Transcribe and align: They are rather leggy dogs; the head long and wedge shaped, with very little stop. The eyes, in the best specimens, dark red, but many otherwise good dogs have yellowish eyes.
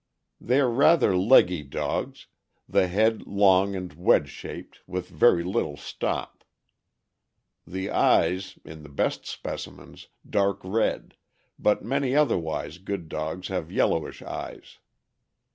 They 0.39 0.59
are 0.59 0.71
rather 0.71 1.15
leggy 1.15 1.61
dogs; 1.61 2.25
the 2.67 2.87
head 2.87 3.27
long 3.27 3.75
and 3.75 3.93
wedge 3.93 4.29
shaped, 4.29 4.79
with 4.87 5.07
very 5.07 5.43
little 5.43 5.77
stop. 5.77 6.43
The 7.67 7.91
eyes, 7.91 8.57
in 8.65 8.81
the 8.81 8.89
best 8.89 9.27
specimens, 9.27 10.07
dark 10.27 10.59
red, 10.63 11.17
but 11.59 11.85
many 11.85 12.15
otherwise 12.15 12.79
good 12.79 13.09
dogs 13.09 13.49
have 13.49 13.71
yellowish 13.71 14.23
eyes. 14.23 14.79